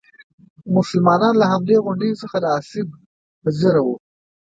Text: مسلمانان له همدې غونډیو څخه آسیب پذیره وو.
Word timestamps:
مسلمانان 0.75 1.33
له 1.41 1.45
همدې 1.51 1.75
غونډیو 1.85 2.19
څخه 2.21 2.35
آسیب 2.57 2.87
پذیره 3.41 3.81
وو. 3.85 3.95